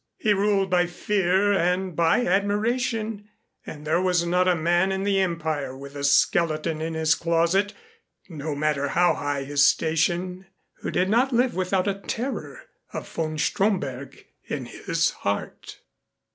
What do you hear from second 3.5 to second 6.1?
and there was not a man in the Empire with a